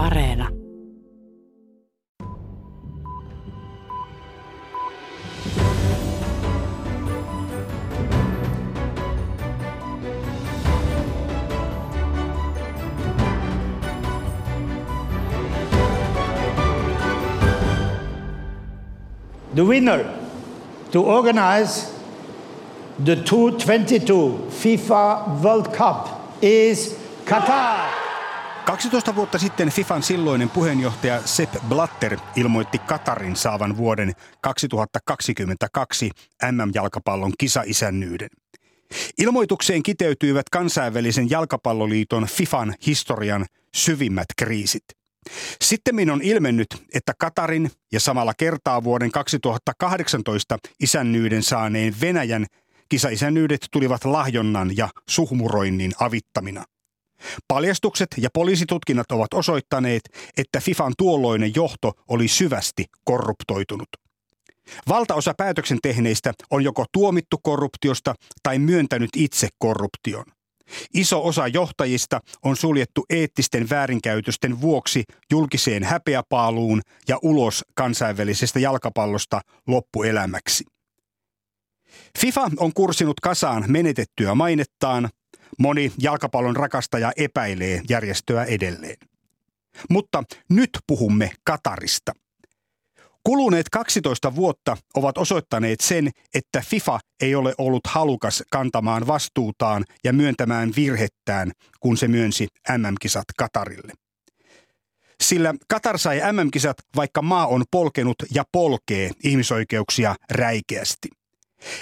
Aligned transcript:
Areena. 0.00 0.48
The 19.52 19.64
winner 19.66 20.18
to 20.92 21.02
organize 21.02 21.92
the 22.98 23.16
2022 23.16 24.48
FIFA 24.48 25.42
World 25.42 25.74
Cup 25.74 26.38
is 26.40 26.94
Qatar. 27.26 27.99
12 28.64 29.14
vuotta 29.14 29.38
sitten 29.38 29.70
FIFAn 29.70 30.02
silloinen 30.02 30.50
puheenjohtaja 30.50 31.22
Sepp 31.24 31.54
Blatter 31.68 32.18
ilmoitti 32.36 32.78
Katarin 32.78 33.36
saavan 33.36 33.76
vuoden 33.76 34.12
2022 34.40 36.10
MM-jalkapallon 36.52 37.32
kisaisännyyden. 37.38 38.28
Ilmoitukseen 39.18 39.82
kiteytyivät 39.82 40.48
kansainvälisen 40.48 41.30
jalkapalloliiton 41.30 42.26
FIFAn 42.26 42.74
historian 42.86 43.46
syvimmät 43.74 44.26
kriisit. 44.38 44.84
Sitten 45.62 46.10
on 46.10 46.22
ilmennyt, 46.22 46.68
että 46.94 47.12
Katarin 47.18 47.70
ja 47.92 48.00
samalla 48.00 48.32
kertaa 48.38 48.84
vuoden 48.84 49.10
2018 49.10 50.58
isännyyden 50.80 51.42
saaneen 51.42 51.94
Venäjän 52.00 52.46
kisaisännyydet 52.88 53.66
tulivat 53.72 54.04
lahjonnan 54.04 54.76
ja 54.76 54.88
suhmuroinnin 55.08 55.92
avittamina. 56.00 56.64
Paljastukset 57.48 58.08
ja 58.16 58.28
poliisitutkinnat 58.34 59.12
ovat 59.12 59.34
osoittaneet, 59.34 60.02
että 60.36 60.60
FIFAn 60.60 60.92
tuolloinen 60.98 61.52
johto 61.54 61.92
oli 62.08 62.28
syvästi 62.28 62.84
korruptoitunut. 63.04 63.88
Valtaosa 64.88 65.34
päätöksen 65.36 65.78
tehneistä 65.82 66.32
on 66.50 66.64
joko 66.64 66.84
tuomittu 66.92 67.38
korruptiosta 67.42 68.14
tai 68.42 68.58
myöntänyt 68.58 69.10
itse 69.16 69.48
korruption. 69.58 70.24
Iso 70.94 71.26
osa 71.26 71.48
johtajista 71.48 72.20
on 72.44 72.56
suljettu 72.56 73.04
eettisten 73.10 73.70
väärinkäytösten 73.70 74.60
vuoksi 74.60 75.04
julkiseen 75.30 75.84
häpeäpaaluun 75.84 76.82
ja 77.08 77.18
ulos 77.22 77.64
kansainvälisestä 77.74 78.58
jalkapallosta 78.58 79.40
loppuelämäksi. 79.66 80.64
FIFA 82.18 82.50
on 82.56 82.72
kursinut 82.74 83.20
kasaan 83.20 83.64
menetettyä 83.68 84.34
mainettaan. 84.34 85.08
Moni 85.58 85.92
jalkapallon 85.98 86.56
rakastaja 86.56 87.12
epäilee 87.16 87.82
järjestöä 87.88 88.44
edelleen. 88.44 88.96
Mutta 89.90 90.22
nyt 90.48 90.70
puhumme 90.86 91.30
Katarista– 91.44 92.12
Kuluneet 93.24 93.68
12 93.68 94.34
vuotta 94.34 94.76
ovat 94.94 95.18
osoittaneet 95.18 95.80
sen, 95.80 96.10
että 96.34 96.62
FIFA 96.66 97.00
ei 97.20 97.34
ole 97.34 97.54
ollut 97.58 97.86
halukas 97.86 98.42
kantamaan 98.50 99.06
vastuutaan 99.06 99.84
ja 100.04 100.12
myöntämään 100.12 100.72
virhettään, 100.76 101.52
kun 101.80 101.96
se 101.96 102.08
myönsi 102.08 102.48
MM-kisat 102.78 103.24
Katarille. 103.38 103.92
Sillä 105.22 105.54
Katar 105.68 105.98
sai 105.98 106.20
MM-kisat, 106.32 106.76
vaikka 106.96 107.22
maa 107.22 107.46
on 107.46 107.64
polkenut 107.70 108.16
ja 108.34 108.44
polkee 108.52 109.10
ihmisoikeuksia 109.24 110.16
räikeästi. 110.30 111.08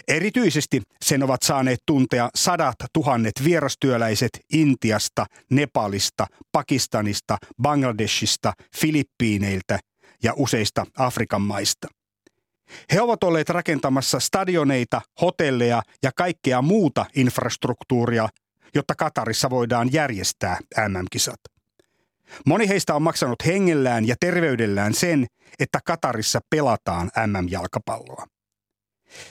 Erityisesti 0.09 0.83
sen 1.05 1.23
ovat 1.23 1.43
saaneet 1.43 1.79
tuntea 1.87 2.29
sadat 2.35 2.77
tuhannet 2.93 3.33
vierastyöläiset 3.45 4.31
Intiasta, 4.53 5.27
Nepalista, 5.51 6.27
Pakistanista, 6.53 7.37
Bangladeshista, 7.63 8.53
Filippiineiltä 8.77 9.79
ja 10.23 10.33
useista 10.37 10.87
Afrikan 10.99 11.43
maista. 11.43 11.89
He 12.93 13.01
ovat 13.01 13.25
olleet 13.25 13.49
rakentamassa 13.49 14.21
stadioneita, 14.21 15.01
hotelleja 15.21 15.83
ja 16.03 16.11
kaikkea 16.17 16.63
muuta 16.63 17.07
infrastruktuuria, 17.17 18.29
jotta 18.75 18.95
Katarissa 18.95 19.51
voidaan 19.51 19.93
järjestää 19.93 20.59
MM-kisat. 20.89 21.41
Moni 22.47 22.69
heistä 22.69 22.95
on 22.95 23.03
maksanut 23.03 23.47
hengellään 23.47 24.09
ja 24.09 24.17
terveydellään 24.21 24.95
sen, 24.95 25.27
että 25.59 25.79
Katarissa 25.85 26.41
pelataan 26.51 27.11
MM-jalkapalloa. 27.27 28.27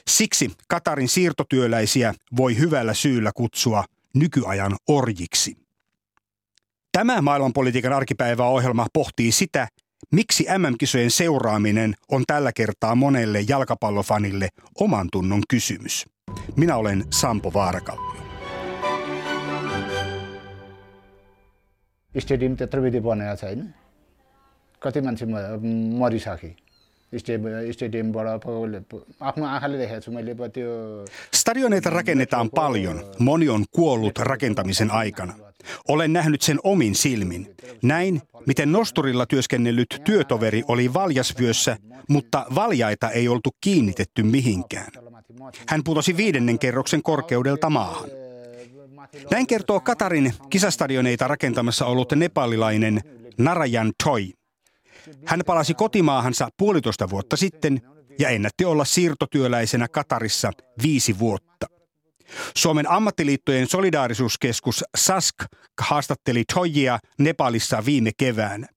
Siksi 0.09 0.51
Katarin 0.69 1.09
siirtotyöläisiä 1.09 2.15
voi 2.37 2.59
hyvällä 2.59 2.95
syyllä 2.95 3.31
kutsua 3.35 3.85
nykyajan 4.15 4.77
orjiksi. 4.89 5.57
Tämä 6.93 7.23
maailmanpolitiikan 7.23 7.93
arkipäiväohjelma 7.93 8.87
pohtii 8.93 9.33
sitä, 9.33 9.69
Miksi 10.11 10.47
MM-kisojen 10.59 11.11
seuraaminen 11.11 11.95
on 12.09 12.23
tällä 12.27 12.53
kertaa 12.53 12.95
monelle 12.95 13.41
jalkapallofanille 13.49 14.49
oman 14.81 15.09
tunnon 15.13 15.43
kysymys? 15.49 16.07
Minä 16.57 16.77
olen 16.77 17.05
Sampo 17.11 17.53
Vaarakallio. 17.53 18.23
Stadium 22.23 22.53
त्यत्रो 22.59 22.81
विधि 22.85 23.01
बनाएको 23.09 23.37
छैन 23.41 23.61
कति 24.83 25.01
मान्छे 25.05 25.25
मरिसके 26.01 26.51
stadioneita 31.34 31.90
rakennetaan 31.90 32.50
paljon. 32.50 33.04
Moni 33.20 33.50
on 33.50 33.66
kuollut 33.72 34.18
rakentamisen 34.20 34.92
aikana. 34.92 35.34
Olen 35.88 36.14
nähnyt 36.14 36.42
sen 36.42 36.60
omin 36.64 36.96
silmin. 36.96 37.56
Näin, 37.84 38.22
miten 38.46 38.72
nosturilla 38.72 39.26
työskennellyt 39.26 40.02
työtoveri 40.04 40.64
oli 40.68 40.94
valjasvyössä, 40.94 41.78
mutta 42.10 42.46
valjaita 42.56 43.10
ei 43.10 43.28
oltu 43.28 43.50
kiinnitetty 43.62 44.24
mihinkään. 44.24 44.92
Hän 45.68 45.84
putosi 45.84 46.18
viidennen 46.18 46.60
kerroksen 46.60 47.04
korkeudelta 47.04 47.70
maahan. 47.70 48.10
Näin 49.32 49.48
kertoo 49.48 49.80
Katarin 49.80 50.34
kisastadioneita 50.50 51.28
rakentamassa 51.28 51.86
ollut 51.86 52.12
nepalilainen 52.12 53.02
Narayan 53.38 53.92
Choi. 54.04 54.34
Hän 55.26 55.42
palasi 55.46 55.74
kotimaahansa 55.74 56.50
puolitoista 56.58 57.10
vuotta 57.10 57.38
sitten 57.38 57.82
ja 58.20 58.30
ennätti 58.30 58.66
olla 58.66 58.86
siirtotyöläisenä 58.86 59.88
Katarissa 59.88 60.52
viisi 60.84 61.20
vuotta. 61.20 61.68
Suomen 62.58 62.90
ammattiliittojen 62.90 63.68
solidaarisuuskeskus 63.68 64.84
SASK 64.98 65.36
haastatteli 65.82 66.44
Toijia 66.54 67.00
Nepalissa 67.20 67.86
viime 67.86 68.12
keväänä. 68.18 68.68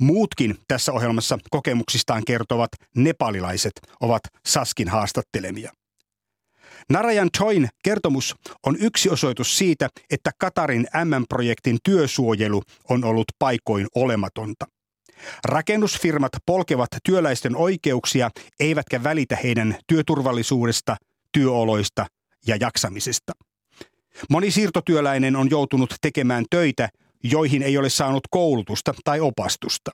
Muutkin 0.00 0.58
tässä 0.68 0.92
ohjelmassa 0.92 1.38
kokemuksistaan 1.50 2.22
kertovat 2.26 2.70
nepalilaiset 2.96 3.72
ovat 4.00 4.22
Saskin 4.46 4.88
haastattelemia. 4.88 5.72
Narayan 6.90 7.28
Toin 7.38 7.68
kertomus 7.84 8.34
on 8.66 8.76
yksi 8.80 9.10
osoitus 9.10 9.58
siitä, 9.58 9.88
että 10.10 10.30
Katarin 10.38 10.86
MM-projektin 11.04 11.78
työsuojelu 11.84 12.62
on 12.88 13.04
ollut 13.04 13.26
paikoin 13.38 13.86
olematonta. 13.94 14.66
Rakennusfirmat 15.44 16.32
polkevat 16.46 16.88
työläisten 17.04 17.56
oikeuksia 17.56 18.30
eivätkä 18.60 19.02
välitä 19.02 19.36
heidän 19.36 19.78
työturvallisuudesta, 19.86 20.96
työoloista 21.32 22.06
ja 22.46 22.56
jaksamisesta. 22.60 23.32
Moni 24.30 24.50
siirtotyöläinen 24.50 25.36
on 25.36 25.50
joutunut 25.50 25.94
tekemään 26.00 26.44
töitä, 26.50 26.88
joihin 27.24 27.62
ei 27.62 27.78
ole 27.78 27.90
saanut 27.90 28.22
koulutusta 28.30 28.94
tai 29.04 29.20
opastusta. 29.20 29.90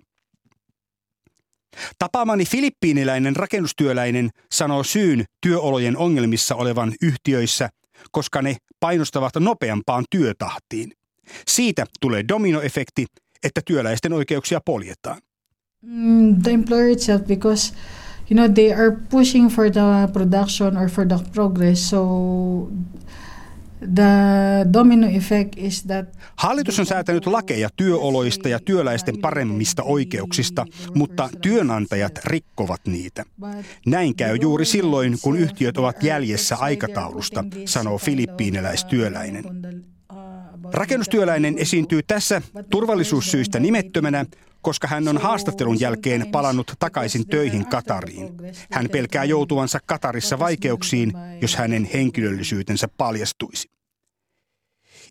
Tapaamani 1.99 2.45
filippiiniläinen 2.45 3.37
rakennustyöläinen 3.37 4.31
sanoo 4.53 4.85
syyn 4.85 5.25
työolojen 5.41 5.97
ongelmissa 5.97 6.55
olevan 6.55 6.95
yhtiöissä, 7.03 7.69
koska 8.11 8.43
ne 8.43 8.57
painostavat 8.81 9.33
nopeampaan 9.41 10.05
työtahtiin. 10.11 10.93
Siitä 11.49 11.87
tulee 12.01 12.25
dominoefekti, 12.29 13.07
että 13.45 13.61
työläisten 13.65 14.13
oikeuksia 14.13 14.61
poljetaan? 14.65 15.19
Mm, 15.83 16.43
the 16.43 16.51
employer 16.51 16.91
itself 16.91 17.23
because 17.23 17.75
you 18.31 18.37
know 18.37 18.55
they 18.55 18.73
are 18.73 18.91
pushing 19.11 19.51
for 19.51 19.71
the 19.71 20.13
production 20.13 20.77
or 20.77 20.89
for 20.89 21.07
the 21.07 21.19
progress 21.33 21.91
so 21.91 22.07
The 23.95 24.67
domino 24.73 25.07
effect 25.07 25.55
is 25.57 25.83
that 25.83 26.07
Hallitus 26.37 26.79
on 26.79 26.87
säätänyt 26.87 27.27
lakeja 27.27 27.69
työoloista 27.77 28.49
ja 28.49 28.59
työläisten 28.65 29.19
paremmista 29.19 29.83
oikeuksista, 29.83 30.67
mutta 30.95 31.29
työnantajat 31.43 32.19
rikkovat 32.25 32.81
niitä. 32.87 33.25
Näin 33.87 34.17
käy 34.17 34.37
juuri 34.41 34.65
silloin, 34.65 35.17
kun 35.23 35.37
yhtiöt 35.37 35.79
ovat 35.79 36.03
jäljessä 36.03 36.57
aikataulusta, 36.57 37.45
sanoo 37.65 37.99
filippiiniläistyöläinen. 37.99 39.45
Rakennustyöläinen 40.77 41.59
esiintyy 41.59 42.03
tässä 42.03 42.43
turvallisuussyistä 42.71 43.61
nimettömänä, 43.61 44.27
koska 44.63 44.89
hän 44.89 45.09
on 45.09 45.19
haastattelun 45.19 45.81
jälkeen 45.81 46.27
palannut 46.33 46.73
takaisin 46.79 47.27
töihin 47.27 47.67
Katariin. 47.67 48.35
Hän 48.73 48.89
pelkää 48.93 49.25
joutuvansa 49.25 49.79
Katarissa 49.87 50.39
vaikeuksiin, 50.39 51.13
jos 51.43 51.57
hänen 51.57 51.91
henkilöllisyytensä 51.95 52.89
paljastuisi. 52.97 53.76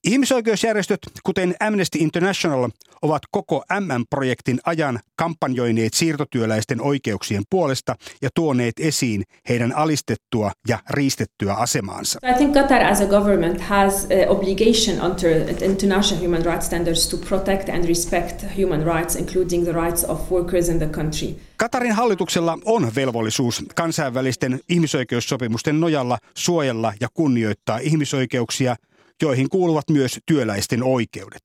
Ihmisoikeusjärjestöt, 0.06 1.00
kuten 1.24 1.56
Amnesty 1.60 2.00
International, 2.00 2.70
ovat 3.02 3.22
koko 3.32 3.64
MM-projektin 3.80 4.60
ajan 4.66 5.00
kampanjoineet 5.16 5.94
siirtotyöläisten 5.94 6.82
oikeuksien 6.82 7.44
puolesta 7.50 7.96
ja 8.22 8.30
tuoneet 8.36 8.74
esiin 8.80 9.24
heidän 9.50 9.76
alistettua 9.76 10.52
ja 10.68 10.80
riistettyä 10.90 11.54
asemaansa. 11.54 12.20
I 12.30 12.34
think 12.34 12.56
Qatar 12.56 12.84
as 12.84 13.02
a 13.02 13.06
government 13.06 13.62
has 13.62 14.04
an 14.04 14.30
obligation 14.30 15.12
under 15.12 15.30
international 15.62 16.24
human 16.24 16.46
rights 16.46 16.66
standards 16.66 17.08
to 17.08 17.18
protect 17.18 17.70
and 17.70 17.88
respect 17.88 18.46
human 18.58 18.84
rights, 18.84 19.16
including 19.16 19.64
the 19.64 19.74
rights 19.74 20.04
of 20.04 20.32
workers 20.32 20.70
in 20.70 20.78
the 20.78 20.90
country. 20.90 21.36
Katarin 21.58 21.92
hallituksella 21.92 22.58
on 22.66 22.92
velvollisuus 22.96 23.64
kansainvälisten 23.76 24.60
ihmisoikeussopimusten 24.70 25.80
nojalla 25.80 26.18
suojella 26.38 26.94
ja 27.00 27.08
kunnioittaa 27.14 27.78
ihmisoikeuksia– 27.78 28.76
joihin 29.22 29.50
kuuluvat 29.50 29.90
myös 29.90 30.20
työläisten 30.26 30.84
oikeudet. 30.84 31.42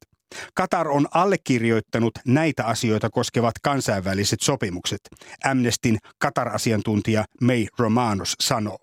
Katar 0.55 0.89
on 0.89 1.09
allekirjoittanut 1.11 2.13
näitä 2.27 2.65
asioita 2.65 3.11
koskevat 3.11 3.55
kansainväliset 3.63 4.41
sopimukset, 4.41 5.01
Amnestin 5.45 5.99
Katar-asiantuntija 6.19 7.25
May 7.41 7.67
Romanos 7.79 8.35
sanoo. 8.41 8.79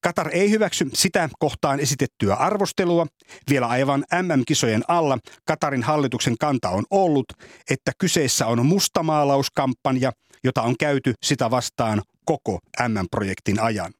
Katar 0.00 0.28
ei 0.32 0.50
hyväksy 0.50 0.86
sitä 0.94 1.28
kohtaan 1.38 1.80
esitettyä 1.80 2.34
arvostelua. 2.34 3.06
Vielä 3.50 3.66
aivan 3.66 4.04
MM-kisojen 4.22 4.82
alla 4.88 5.18
Katarin 5.44 5.82
hallituksen 5.82 6.38
kanta 6.40 6.68
on 6.68 6.84
ollut, 6.90 7.26
että 7.70 7.92
kyseessä 7.98 8.46
on 8.46 8.66
mustamaalauskampanja, 8.66 10.12
jota 10.44 10.62
on 10.62 10.74
käyty 10.78 11.14
sitä 11.22 11.50
vastaan 11.50 12.02
koko 12.24 12.58
MM-projektin 12.88 13.60
ajan. 13.60 13.92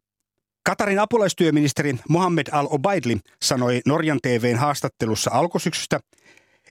Katarin 0.67 0.99
apulaistyöministeri 0.99 1.95
Mohammed 2.09 2.47
Al-Obaidli 2.53 3.19
sanoi 3.43 3.81
Norjan 3.87 4.19
TVn 4.23 4.57
haastattelussa 4.57 5.31
alkusyksystä, 5.35 6.01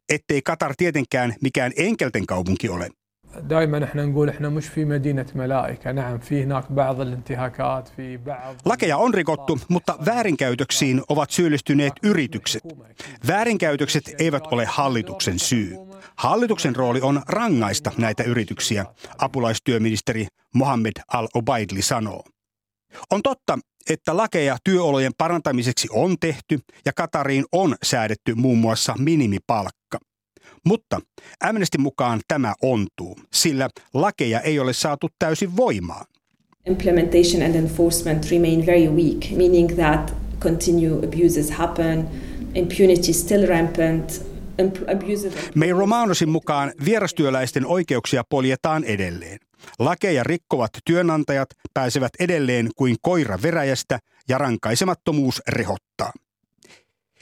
ettei 0.10 0.42
Katar 0.42 0.74
tietenkään 0.78 1.36
mikään 1.42 1.72
enkelten 1.78 2.26
kaupunki 2.26 2.70
ole. 2.70 2.90
Lakeja 8.66 8.98
on 8.98 9.14
rikottu, 9.14 9.60
mutta 9.70 9.98
väärinkäytöksiin 10.06 11.02
ovat 11.10 11.32
syyllistyneet 11.32 11.94
yritykset. 12.04 12.64
Väärinkäytökset 13.28 14.16
eivät 14.20 14.44
ole 14.52 14.66
hallituksen 14.66 15.40
syy. 15.40 15.76
Hallituksen 16.16 16.76
rooli 16.76 17.02
on 17.02 17.22
rangaista 17.28 17.92
näitä 17.98 18.24
yrityksiä, 18.24 18.86
apulaistyöministeri 19.18 20.28
Mohammed 20.54 20.94
Al-Obaidli 21.14 21.82
sanoo. 21.82 22.24
On 23.12 23.22
totta, 23.22 23.60
että 23.90 24.18
lakeja 24.18 24.58
työolojen 24.64 25.12
parantamiseksi 25.18 25.88
on 25.92 26.16
tehty 26.20 26.60
ja 26.86 26.94
Katariin 26.94 27.46
on 27.52 27.76
säädetty 27.84 28.36
muun 28.36 28.58
muassa 28.58 28.96
minimipalkka. 29.00 30.00
Mutta 30.66 31.00
Amnesty 31.44 31.78
mukaan 31.78 32.22
tämä 32.28 32.54
ontuu, 32.62 33.20
sillä 33.34 33.70
lakeja 33.94 34.42
ei 34.42 34.60
ole 34.60 34.74
saatu 34.74 35.10
täysin 35.20 35.58
voimaan. 35.58 36.06
Implementation 36.66 37.42
and 37.44 37.56
enforcement 37.56 38.32
remain 38.32 38.66
very 38.66 38.88
weak, 38.88 39.38
meaning 39.38 39.76
that 39.76 40.14
continued 40.40 41.04
abuses 41.04 41.52
happen, 41.52 42.10
impunity 42.56 43.14
still 43.14 43.48
rampant, 43.48 44.36
May 45.56 45.72
Romanosin 45.72 46.30
mukaan 46.30 46.72
vierastyöläisten 46.86 47.66
oikeuksia 47.66 48.24
poljetaan 48.30 48.84
edelleen. 48.84 49.40
Lakeja 49.80 50.24
rikkovat 50.24 50.72
työnantajat 50.86 51.50
pääsevät 51.74 52.12
edelleen 52.20 52.70
kuin 52.76 52.96
koira 53.02 53.40
veräjästä 53.42 54.00
ja 54.30 54.38
rankaisemattomuus 54.38 55.42
rehottaa. 55.48 56.14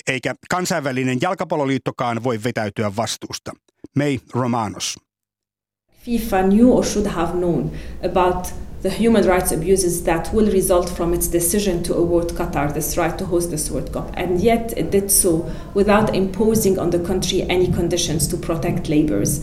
Eikä 0.08 0.36
kansainvälinen 0.50 1.18
jalkapalloliittokaan 1.22 2.24
voi 2.24 2.40
vetäytyä 2.44 2.96
vastuusta. 2.96 3.52
May 3.96 4.20
Romanos. 4.34 4.96
FIFA 6.06 6.44
knew 6.44 6.70
or 6.70 6.86
should 6.86 7.08
have 7.08 7.32
known 7.32 7.72
about 8.06 8.54
the 8.82 8.90
human 8.90 9.24
rights 9.24 9.52
abuses 9.52 10.02
that 10.02 10.34
will 10.34 10.52
result 10.52 10.90
from 10.90 11.14
its 11.14 11.32
decision 11.32 11.84
to 11.84 11.94
award 11.94 12.34
Qatar 12.34 12.74
this 12.74 12.98
right 12.98 13.18
to 13.18 13.26
host 13.26 13.50
this 13.50 13.72
World 13.72 13.90
Cup. 13.90 14.12
And 14.18 14.42
yet 14.44 14.74
it 14.78 14.92
did 14.92 15.10
so 15.10 15.46
without 15.74 16.16
imposing 16.16 16.80
on 16.80 16.90
the 16.90 17.00
country 17.00 17.46
any 17.50 17.72
conditions 17.72 18.28
to 18.28 18.38
protect 18.38 18.90
labours. 18.90 19.42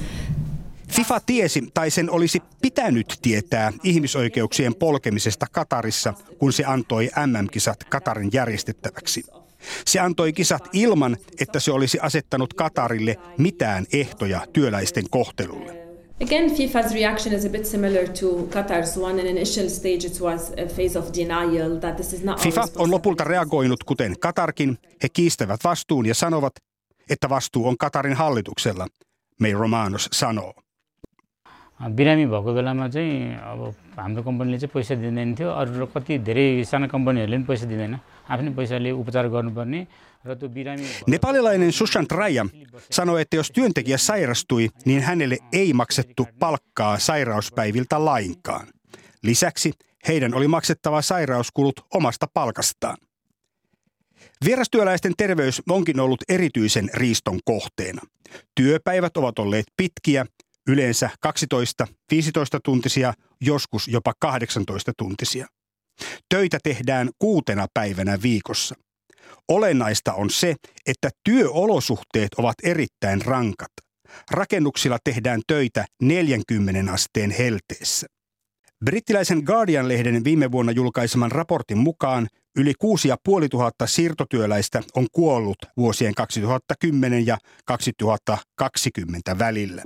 FIFA 0.90 1.20
tiesi 1.20 1.62
tai 1.74 1.90
sen 1.90 2.10
olisi 2.10 2.42
pitänyt 2.62 3.18
tietää 3.22 3.72
ihmisoikeuksien 3.84 4.74
polkemisesta 4.74 5.46
Katarissa, 5.52 6.14
kun 6.38 6.52
se 6.52 6.64
antoi 6.64 7.10
MM-kisat 7.26 7.84
Katarin 7.84 8.30
järjestettäväksi. 8.32 9.24
Se 9.86 10.00
antoi 10.00 10.32
kisat 10.32 10.68
ilman, 10.72 11.16
että 11.40 11.60
se 11.60 11.72
olisi 11.72 11.98
asettanut 12.02 12.54
Katarille 12.54 13.16
mitään 13.38 13.86
ehtoja 13.92 14.46
työläisten 14.52 15.04
kohtelulle. 15.10 15.80
Again, 16.22 16.50
FIFA's 16.50 16.94
reaction 16.94 17.34
is 17.34 17.44
a 17.44 17.48
bit 17.48 17.66
similar 17.66 18.08
to 18.08 18.26
Qatar's 18.58 18.98
one. 18.98 19.22
In 19.22 19.26
initial 19.26 19.68
stage, 19.68 20.06
it 20.06 20.20
was 20.20 20.50
a 20.50 20.74
phase 20.74 20.98
of 20.98 21.04
denial 21.14 21.76
that 21.76 21.96
this 21.96 22.12
is 22.12 22.22
not 22.22 22.40
FIFA 22.40 22.68
on 22.76 22.90
lopulta 22.90 23.24
reagoinut 23.24 23.84
kuten 23.84 24.16
Katarkin. 24.20 24.78
He 25.02 25.08
kiistävät 25.08 25.60
vastuun 25.64 26.06
ja 26.06 26.14
sanovat, 26.14 26.52
että 27.10 27.28
vastuu 27.28 27.68
on 27.68 27.78
Katarin 27.78 28.14
hallituksella, 28.14 28.86
May 29.40 29.52
Romanos 29.52 30.08
sanoo. 30.12 30.54
बिरामी 31.97 32.25
भएको 32.25 32.53
बेलामा 32.53 32.87
चाहिँ 32.89 33.35
अब 33.35 33.75
हाम्रो 33.99 34.23
कम्पनीले 34.23 34.57
चाहिँ 34.59 34.73
पैसा 34.73 34.95
दिँदैन 34.95 35.35
थियो 35.35 35.49
अरू 35.51 35.85
कति 35.91 36.17
धेरै 36.23 36.63
साना 36.63 36.87
कम्पनीहरूले 36.87 37.37
पनि 37.37 37.45
पैसा 37.51 37.65
दिँदैन 37.67 37.93
आफ्नै 38.31 38.51
पैसाले 38.55 38.91
उपचार 38.91 39.27
गर्नुपर्ने 39.27 39.79
र 40.25 40.35
त्यो 40.39 40.47
बिरामी 40.49 40.85
Nepalilainen 41.07 41.71
Sushant 41.71 42.11
Raya 42.11 42.45
sanoi, 42.91 43.21
että 43.21 43.35
jos 43.35 43.51
työntekijä 43.51 43.97
sairastui, 43.97 44.69
niin 44.85 45.01
hänelle 45.01 45.37
ei 45.53 45.73
maksettu 45.73 46.27
palkkaa 46.39 46.99
sairauspäiviltä 46.99 48.05
lainkaan. 48.05 48.67
Lisäksi 49.23 49.71
heidän 50.07 50.33
oli 50.33 50.47
maksettava 50.47 51.01
sairauskulut 51.01 51.85
omasta 51.93 52.27
palkastaan. 52.33 52.97
Vierastyöläisten 54.45 55.13
terveys 55.17 55.61
onkin 55.69 55.99
ollut 55.99 56.23
erityisen 56.29 56.89
riiston 56.93 57.39
kohteena. 57.45 58.01
Työpäivät 58.55 59.17
ovat 59.17 59.39
olleet 59.39 59.65
pitkiä 59.77 60.25
yleensä 60.68 61.10
12-15 61.26 61.30
tuntisia, 62.64 63.12
joskus 63.40 63.88
jopa 63.88 64.12
18 64.20 64.92
tuntisia. 64.98 65.46
Töitä 66.28 66.58
tehdään 66.62 67.10
kuutena 67.18 67.66
päivänä 67.74 68.18
viikossa. 68.22 68.74
Olennaista 69.48 70.12
on 70.14 70.30
se, 70.30 70.54
että 70.86 71.10
työolosuhteet 71.24 72.34
ovat 72.34 72.54
erittäin 72.62 73.22
rankat. 73.22 73.72
Rakennuksilla 74.30 74.98
tehdään 75.04 75.40
töitä 75.46 75.84
40 76.02 76.92
asteen 76.92 77.30
helteessä. 77.30 78.06
Brittiläisen 78.84 79.42
Guardian-lehden 79.46 80.24
viime 80.24 80.52
vuonna 80.52 80.72
julkaiseman 80.72 81.32
raportin 81.32 81.78
mukaan 81.78 82.28
yli 82.56 82.72
6500 82.78 83.86
siirtotyöläistä 83.86 84.82
on 84.96 85.06
kuollut 85.12 85.58
vuosien 85.76 86.14
2010 86.14 87.26
ja 87.26 87.38
2020 87.64 89.38
välillä. 89.38 89.82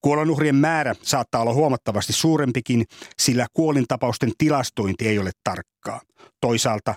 Kuolonuhrien 0.00 0.54
määrä 0.54 0.94
saattaa 1.02 1.42
olla 1.42 1.54
huomattavasti 1.54 2.12
suurempikin, 2.12 2.84
sillä 3.18 3.46
kuolintapausten 3.52 4.32
tilastointi 4.38 5.08
ei 5.08 5.18
ole 5.18 5.30
tarkkaa. 5.44 6.00
Toisaalta 6.40 6.94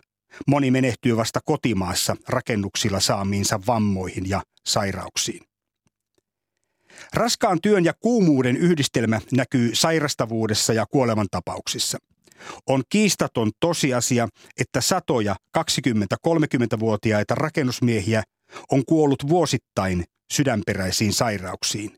moni 0.48 0.72
menehtyy 0.72 1.18
vasta 1.18 1.40
kotimaassa 1.46 2.16
rakennuksilla 2.28 3.00
saamiinsa 3.00 3.60
vammoihin 3.68 4.30
ja 4.30 4.42
sairauksiin. 4.68 5.42
Raskaan 7.14 7.62
työn 7.62 7.86
ja 7.86 7.94
kuumuuden 8.00 8.58
yhdistelmä 8.58 9.22
näkyy 9.32 9.76
sairastavuudessa 9.76 10.74
ja 10.74 10.86
kuolemantapauksissa. 10.86 11.98
On 12.68 12.84
kiistaton 12.90 13.52
tosiasia, 13.60 14.28
että 14.60 14.82
satoja 14.82 15.36
20-30-vuotiaita 15.58 17.36
rakennusmiehiä 17.36 18.24
on 18.72 18.86
kuollut 18.86 19.28
vuosittain 19.28 20.04
sydänperäisiin 20.34 21.14
sairauksiin. 21.14 21.96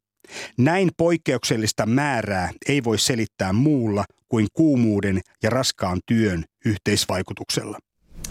Näin 0.58 0.90
poikkeuksellista 0.98 1.86
määrää 1.86 2.52
ei 2.70 2.84
voi 2.84 3.00
selittää 3.00 3.54
muulla 3.54 4.06
kuin 4.30 4.48
kuumuuden 4.54 5.20
ja 5.44 5.50
raskaan 5.50 6.00
työn 6.06 6.44
yhteisvaikutuksella. 6.66 7.78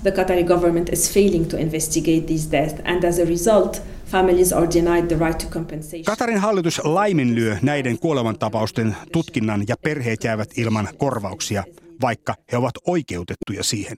The 0.03 0.11
Qatari 0.11 0.45
government 0.45 0.93
is 0.93 1.13
failing 1.13 1.49
to 1.49 1.57
investigate 1.57 2.21
these 2.21 2.51
deaths 2.51 2.81
and 2.85 3.05
as 3.05 3.19
a 3.19 3.25
result 3.25 3.83
families 4.07 4.53
are 4.53 4.67
denied 4.75 5.07
the 5.07 5.27
right 5.27 5.39
to 5.39 5.47
compensation. 5.47 6.05
Katarin 6.05 6.39
hallitus 6.39 6.81
laiminlyö 6.85 7.57
näiden 7.63 7.99
kuolemantapausten 7.99 8.97
tutkinnan 9.13 9.65
ja 9.69 9.77
perheet 9.83 10.25
jäävät 10.25 10.59
ilman 10.59 10.89
korvauksia, 10.99 11.65
vaikka 12.01 12.35
he 12.53 12.57
ovat 12.57 12.75
oikeutettuja 12.87 13.63
siihen. 13.63 13.97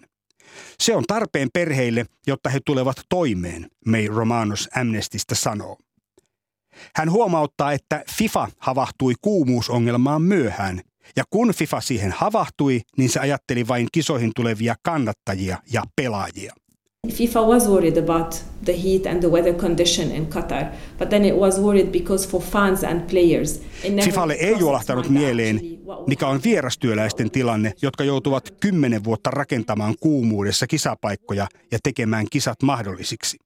Se 0.80 0.96
on 0.96 1.04
tarpeen 1.06 1.48
perheille, 1.52 2.06
jotta 2.26 2.50
he 2.50 2.60
tulevat 2.66 2.96
toimeen, 3.08 3.66
May 3.86 4.06
Romanos 4.06 4.68
Amnestista 4.76 5.34
sanoo. 5.34 5.76
Hän 6.96 7.10
huomauttaa, 7.10 7.72
että 7.72 8.04
FIFA 8.16 8.48
havahtui 8.58 9.14
kuumuusongelmaan 9.22 10.22
myöhään, 10.22 10.80
ja 11.16 11.24
kun 11.30 11.54
FIFA 11.54 11.80
siihen 11.80 12.12
havahtui, 12.12 12.80
niin 12.96 13.10
se 13.10 13.20
ajatteli 13.20 13.68
vain 13.68 13.88
kisoihin 13.92 14.30
tulevia 14.36 14.74
kannattajia 14.82 15.58
ja 15.72 15.82
pelaajia. 15.96 16.54
FIFA 17.12 17.46
was 17.46 17.68
worried 17.68 17.96
about 17.96 18.44
the 18.64 18.72
heat 18.72 19.06
and 19.06 19.20
the 19.20 19.28
weather 19.28 19.54
condition 19.54 20.10
in 20.10 20.26
Qatar, 20.26 20.64
but 20.98 21.08
then 21.08 21.24
it 21.24 21.34
was 21.34 21.60
worried 21.60 21.86
because 21.86 22.28
for 22.28 22.42
fans 22.42 22.84
and 22.84 23.00
players. 23.10 23.62
FIFAlle 24.04 24.34
ei 24.34 24.58
juolahtanut 24.58 25.08
mieleen, 25.08 25.60
mikä 26.06 26.26
on 26.26 26.40
vierastyöläisten 26.44 27.30
tilanne, 27.30 27.72
jotka 27.82 28.04
joutuvat 28.04 28.54
kymmenen 28.60 29.04
vuotta 29.04 29.30
rakentamaan 29.30 29.94
kuumuudessa 30.00 30.66
kisapaikkoja 30.66 31.46
ja 31.70 31.78
tekemään 31.82 32.26
kisat 32.30 32.62
mahdollisiksi. 32.62 33.36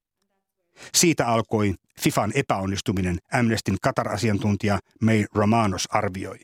Siitä 0.94 1.26
alkoi 1.26 1.74
FIFAn 2.00 2.32
epäonnistuminen, 2.34 3.18
Amnestin 3.32 3.76
Qatar-asiantuntija 3.86 4.78
May 5.00 5.24
Romanos 5.34 5.88
arvioi. 5.90 6.38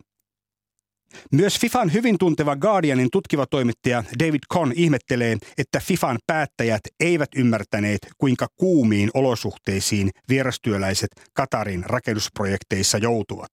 Myös 1.33 1.59
FIFAn 1.61 1.93
hyvin 1.93 2.19
tunteva 2.19 2.57
Guardianin 2.57 3.09
tutkiva 3.13 3.47
toimittaja 3.47 4.05
David 4.19 4.41
Conn 4.53 4.73
ihmettelee, 4.77 5.37
että 5.59 5.81
FIFAn 5.81 6.19
päättäjät 6.27 6.81
eivät 7.01 7.29
ymmärtäneet, 7.37 7.99
kuinka 8.19 8.47
kuumiin 8.57 9.11
olosuhteisiin 9.15 10.11
vierastyöläiset 10.29 11.11
Katarin 11.33 11.85
rakennusprojekteissa 11.85 12.99
joutuvat. 12.99 13.51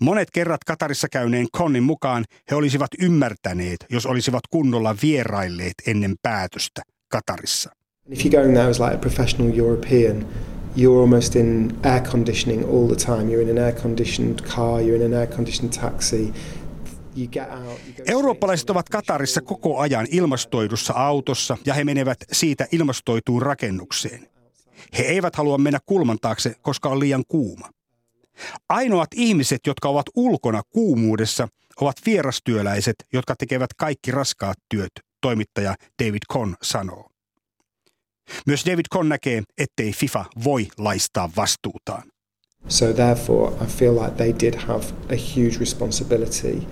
Monet 0.00 0.30
kerrat 0.30 0.64
Katarissa 0.64 1.08
käyneen 1.08 1.46
Connin 1.56 1.82
mukaan 1.82 2.24
he 2.50 2.56
olisivat 2.56 2.90
ymmärtäneet, 3.00 3.86
jos 3.90 4.06
olisivat 4.06 4.42
kunnolla 4.50 4.96
vierailleet 5.02 5.74
ennen 5.86 6.14
päätöstä 6.22 6.82
Katarissa. 7.08 7.81
If 8.10 8.24
you're 8.24 8.42
going 8.42 8.54
there 8.54 8.68
as 8.68 8.80
like 8.80 8.94
a 8.94 8.98
professional 8.98 9.54
European, 9.54 10.26
you're 10.76 11.00
almost 11.00 11.36
in 11.36 11.76
air 11.84 12.00
conditioning 12.00 12.64
all 12.64 12.88
the 12.88 12.96
time. 12.96 13.30
You're 13.30 13.42
in 13.42 13.58
an 13.58 13.58
air 13.58 13.72
conditioned 13.82 14.42
car, 14.54 14.80
you're 14.80 14.96
in 14.96 15.02
an 15.02 15.14
air 15.14 15.26
conditioned 15.26 15.72
taxi. 15.72 16.32
Eurooppalaiset 18.06 18.70
ovat 18.70 18.88
Katarissa 18.88 19.40
koko 19.40 19.78
ajan 19.78 20.06
ilmastoidussa 20.10 20.92
autossa 20.92 21.56
ja 21.66 21.74
he 21.74 21.84
menevät 21.84 22.18
siitä 22.32 22.66
ilmastoituun 22.72 23.42
rakennukseen. 23.42 24.28
He 24.98 25.02
eivät 25.02 25.36
halua 25.36 25.58
mennä 25.58 25.78
kulman 25.86 26.18
taakse, 26.20 26.54
koska 26.62 26.88
on 26.88 27.00
liian 27.00 27.24
kuuma. 27.28 27.70
Ainoat 28.68 29.08
ihmiset, 29.14 29.60
jotka 29.66 29.88
ovat 29.88 30.06
ulkona 30.16 30.62
kuumuudessa, 30.70 31.48
ovat 31.80 31.96
vierastyöläiset, 32.06 32.96
jotka 33.12 33.36
tekevät 33.36 33.74
kaikki 33.76 34.10
raskaat 34.10 34.58
työt, 34.68 34.92
toimittaja 35.20 35.74
David 36.04 36.22
Conn 36.32 36.54
sanoo. 36.62 37.11
Myös 38.46 38.66
David 38.66 38.84
Conn 38.92 39.08
näkee, 39.08 39.42
ettei 39.58 39.92
FIFA 39.92 40.24
voi 40.44 40.68
laistaa 40.78 41.30
vastuutaan. 41.36 42.02
So 42.68 42.92
therefore 42.92 43.64
I 43.64 43.66
feel 43.66 43.94
like 43.94 44.16
they 44.16 44.34
did 44.40 44.54
have 44.54 44.84
a 45.10 45.16
huge 45.36 45.58
responsibility 45.60 46.66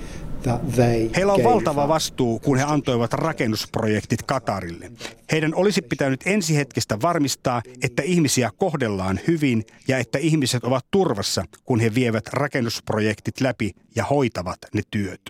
Heillä 1.16 1.32
on 1.32 1.44
valtava 1.44 1.88
vastuu, 1.88 2.38
kun 2.38 2.58
he 2.58 2.64
antoivat 2.64 3.12
rakennusprojektit 3.12 4.22
Katarille. 4.22 4.92
Heidän 5.32 5.54
olisi 5.54 5.82
pitänyt 5.82 6.20
ensi 6.26 6.56
hetkestä 6.56 6.98
varmistaa, 7.02 7.62
että 7.82 8.02
ihmisiä 8.02 8.50
kohdellaan 8.58 9.20
hyvin 9.26 9.64
ja 9.88 9.98
että 9.98 10.18
ihmiset 10.18 10.64
ovat 10.64 10.86
turvassa, 10.90 11.44
kun 11.64 11.80
he 11.80 11.94
vievät 11.94 12.26
rakennusprojektit 12.32 13.40
läpi 13.40 13.70
ja 13.96 14.04
hoitavat 14.04 14.58
ne 14.74 14.82
työt. 14.90 15.20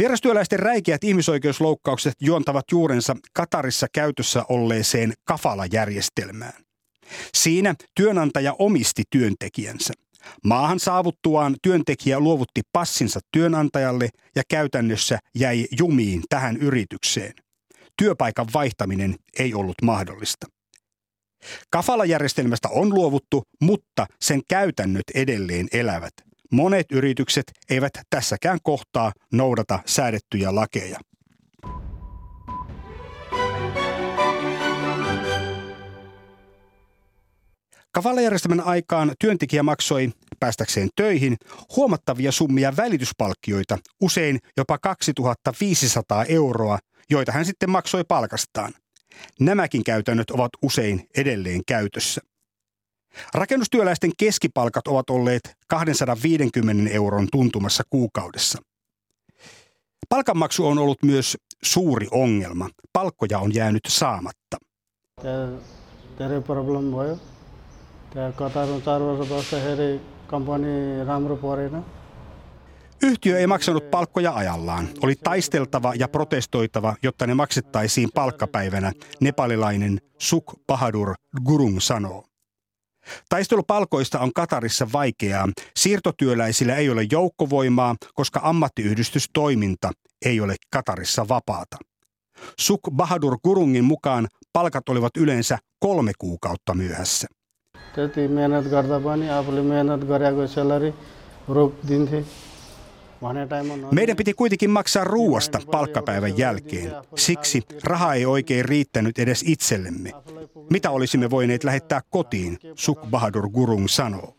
Vierastyöläisten 0.00 0.58
räikeät 0.58 1.04
ihmisoikeusloukkaukset 1.04 2.14
juontavat 2.20 2.64
juurensa 2.72 3.16
Katarissa 3.32 3.86
käytössä 3.92 4.44
olleeseen 4.48 5.12
kafala-järjestelmään. 5.24 6.64
Siinä 7.34 7.74
työnantaja 7.94 8.54
omisti 8.58 9.02
työntekijänsä. 9.10 9.94
Maahan 10.44 10.80
saavuttuaan 10.80 11.56
työntekijä 11.62 12.20
luovutti 12.20 12.60
passinsa 12.72 13.20
työnantajalle 13.32 14.08
ja 14.36 14.42
käytännössä 14.50 15.18
jäi 15.34 15.66
jumiin 15.78 16.22
tähän 16.28 16.56
yritykseen. 16.56 17.32
Työpaikan 17.96 18.46
vaihtaminen 18.54 19.14
ei 19.38 19.54
ollut 19.54 19.82
mahdollista. 19.82 20.46
Kafala-järjestelmästä 21.70 22.68
on 22.68 22.94
luovuttu, 22.94 23.42
mutta 23.62 24.06
sen 24.20 24.40
käytännöt 24.48 25.04
edelleen 25.14 25.68
elävät. 25.72 26.29
Monet 26.52 26.86
yritykset 26.92 27.52
eivät 27.70 27.92
tässäkään 28.10 28.58
kohtaa 28.62 29.12
noudata 29.32 29.78
säädettyjä 29.86 30.54
lakeja. 30.54 30.98
Kavalajärjestelmän 37.92 38.60
aikaan 38.66 39.12
työntekijä 39.20 39.62
maksoi 39.62 40.10
päästäkseen 40.40 40.88
töihin 40.96 41.36
huomattavia 41.76 42.32
summia 42.32 42.76
välityspalkkioita, 42.76 43.78
usein 44.00 44.38
jopa 44.56 44.78
2500 44.78 46.24
euroa, 46.24 46.78
joita 47.10 47.32
hän 47.32 47.44
sitten 47.44 47.70
maksoi 47.70 48.04
palkastaan. 48.08 48.72
Nämäkin 49.40 49.84
käytännöt 49.84 50.30
ovat 50.30 50.50
usein 50.62 51.08
edelleen 51.16 51.60
käytössä. 51.66 52.29
Rakennustyöläisten 53.33 54.11
keskipalkat 54.17 54.87
ovat 54.87 55.09
olleet 55.09 55.55
250 55.67 56.91
euron 56.93 57.27
tuntumassa 57.31 57.83
kuukaudessa. 57.89 58.61
Palkanmaksu 60.09 60.67
on 60.67 60.77
ollut 60.77 61.03
myös 61.03 61.37
suuri 61.63 62.07
ongelma. 62.11 62.69
Palkkoja 62.93 63.39
on 63.39 63.55
jäänyt 63.55 63.83
saamatta. 63.87 64.57
Tämä 66.17 66.41
problem 66.41 66.85
त्यहाँ 68.15 68.31
कतारमा 68.39 68.79
चार 68.85 69.01
वर्ष 69.01 69.29
बस्दाखेरि 69.31 69.89
कम्पनी 70.31 70.73
राम्रो 71.07 71.35
परेन. 71.35 71.83
Yhtiö 73.03 73.39
ei 73.39 73.47
maksanut 73.47 73.91
palkkoja 73.91 74.33
ajallaan. 74.33 74.87
Oli 75.03 75.15
taisteltava 75.15 75.93
ja 75.99 76.07
protestoitava, 76.07 76.95
jotta 77.03 77.27
ne 77.27 77.33
maksettaisiin 77.33 78.09
palkkapäivänä, 78.13 78.91
nepalilainen 79.21 80.01
Suk 80.17 80.53
Bahadur 80.67 81.13
Gurung 81.45 81.79
sanoo. 81.79 82.23
Taistelu 83.29 83.63
palkoista 83.63 84.19
on 84.19 84.33
Katarissa 84.33 84.87
vaikeaa. 84.93 85.49
Siirtotyöläisillä 85.77 86.75
ei 86.75 86.89
ole 86.89 87.07
joukkovoimaa, 87.11 87.95
koska 88.13 88.39
ammattiyhdistystoiminta 88.43 89.91
ei 90.25 90.41
ole 90.41 90.55
Katarissa 90.71 91.27
vapaata. 91.27 91.77
Suk 92.59 92.81
Bahadur 92.95 93.37
Gurungin 93.43 93.83
mukaan 93.83 94.27
palkat 94.53 94.89
olivat 94.89 95.17
yleensä 95.17 95.57
kolme 95.79 96.11
kuukautta 96.17 96.73
myöhässä. 96.73 97.27
त्यति 97.95 98.23
मेहनत 98.37 98.65
गर्दा 98.73 98.97
पनि 99.07 99.27
आफूले 99.37 99.61
मेहनत 99.71 100.01
गरेको 100.11 100.43
सेलरी 100.55 100.91
रोकिदिन्थे 101.57 102.19
Meidän 103.91 104.17
piti 104.17 104.33
kuitenkin 104.33 104.69
maksaa 104.69 105.03
ruuasta 105.03 105.59
palkkapäivän 105.71 106.37
jälkeen. 106.37 106.91
Siksi 107.15 107.61
raha 107.83 108.13
ei 108.13 108.25
oikein 108.25 108.65
riittänyt 108.65 109.19
edes 109.19 109.43
itsellemme. 109.47 110.11
Mitä 110.70 110.90
olisimme 110.90 111.30
voineet 111.30 111.64
lähettää 111.64 112.00
kotiin, 112.10 112.58
Suk 112.74 113.00
Bahadur 113.10 113.50
Gurung 113.50 113.88
sanoo. 113.88 114.36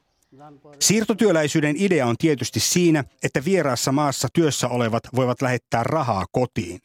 Siirtotyöläisyyden 0.80 1.76
idea 1.78 2.08
on 2.08 2.16
tietysti 2.18 2.60
siinä, 2.60 3.04
että 3.24 3.46
vieraassa 3.46 3.92
maassa 3.92 4.28
työssä 4.34 4.68
olevat 4.68 5.04
voivat 5.16 5.42
lähettää 5.42 5.84
rahaa 5.84 6.26
kotiin. 6.32 6.80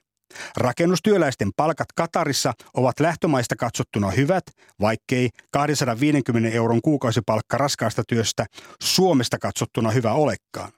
Rakennustyöläisten 0.56 1.50
palkat 1.56 1.88
Katarissa 1.94 2.52
ovat 2.74 3.00
lähtömaista 3.00 3.56
katsottuna 3.56 4.10
hyvät, 4.10 4.44
vaikkei 4.80 5.30
250 5.50 6.48
euron 6.48 6.82
kuukausipalkka 6.82 7.58
raskaasta 7.58 8.02
työstä 8.08 8.46
Suomesta 8.82 9.38
katsottuna 9.38 9.90
hyvä 9.90 10.12
olekaan. 10.12 10.72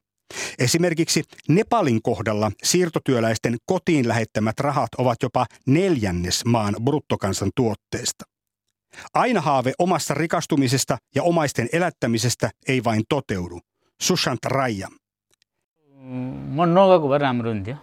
Esimerkiksi 0.58 1.22
Nepalin 1.48 2.02
kohdalla 2.02 2.50
siirtotyöläisten 2.62 3.56
kotiin 3.66 4.08
lähettämät 4.08 4.60
rahat 4.60 4.88
ovat 4.98 5.22
jopa 5.22 5.46
neljännes 5.66 6.44
maan 6.44 6.76
bruttokansan 6.84 7.50
tuotteesta. 7.56 8.38
Aina 9.13 9.41
haave 9.41 9.74
omassa 9.79 10.13
rikastumisesta 10.13 10.98
ja 11.15 11.24
omaisten 11.24 11.69
elättämisestä 11.74 12.50
ei 12.67 12.83
vain 12.83 13.03
toteudu. 13.10 13.60
Sushant 14.01 14.45
Raija. 14.45 14.88
Mä 16.55 16.65
nogako 16.65 17.17
राम्रो 17.17 17.50
huन्थ्यो 17.53 17.75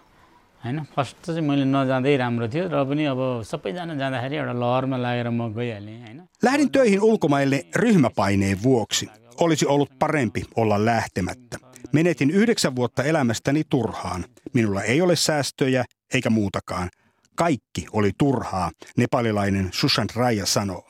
होइन 0.65 0.79
फर्स्ट 0.95 1.17
चाहिँ 1.25 1.41
मैले 1.41 1.65
नजाँदै 1.65 2.17
राम्रो 2.21 2.47
थियो 2.53 2.65
र 2.69 2.83
पनि 2.89 3.03
अब 3.13 3.21
सबैजना 3.51 3.93
जाँदाखेरि 4.01 4.35
एउटा 4.41 4.53
लहरमा 4.63 4.97
लागेर 5.05 5.29
म 5.29 5.41
गइहालेँ 5.57 5.97
होइन 6.05 6.19
Lähdin 6.43 6.71
töihin 6.71 7.01
ulkomaille 7.01 7.65
ryhmäpaineen 7.75 8.63
vuoksi. 8.63 9.09
Olisi 9.39 9.65
ollut 9.65 9.91
parempi 9.99 10.43
olla 10.55 10.85
lähtemättä. 10.85 11.57
Menetin 11.93 12.31
yhdeksän 12.31 12.75
vuotta 12.75 13.03
elämästäni 13.03 13.63
turhaan. 13.69 14.25
Minulla 14.53 14.83
ei 14.83 15.01
ole 15.01 15.15
säästöjä 15.15 15.85
eikä 16.13 16.29
muutakaan. 16.29 16.89
Kaikki 17.35 17.85
oli 17.93 18.11
turhaa, 18.17 18.71
nepalilainen 18.97 19.69
Sushant 19.71 20.15
Raya 20.15 20.45
sanoo. 20.45 20.83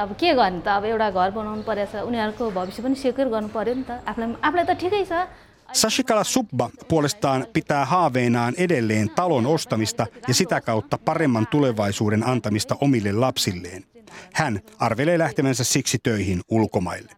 अब 0.00 0.10
के 0.20 0.34
गर्ने 0.34 0.60
त 0.60 0.68
अब 0.68 0.84
एउटा 0.84 1.10
घर 1.10 1.30
बनाउनु 1.30 1.62
परेछ 1.62 1.94
उनीहरूको 2.04 2.50
भविष्य 2.50 2.82
पनि 2.82 2.96
सेक्युर 3.02 3.28
गर्नु 3.34 3.48
पर्यो 3.48 3.74
नि 3.74 3.84
त 3.88 3.90
आफूलाई 4.10 4.34
आफूलाई 4.44 4.64
त 4.68 4.72
ठिकै 4.82 5.04
छ 5.10 5.12
Sashikala 5.72 6.24
Subba 6.24 6.70
puolestaan 6.88 7.46
pitää 7.52 7.84
haaveenaan 7.84 8.54
edelleen 8.56 9.10
talon 9.10 9.46
ostamista 9.46 10.06
ja 10.28 10.34
sitä 10.34 10.60
kautta 10.60 10.98
paremman 10.98 11.46
tulevaisuuden 11.46 12.26
antamista 12.26 12.76
omille 12.80 13.12
lapsilleen. 13.12 13.84
Hän 14.32 14.60
arvelee 14.78 15.18
lähtemänsä 15.18 15.64
siksi 15.64 15.98
töihin 16.02 16.40
ulkomaille. 16.50 17.12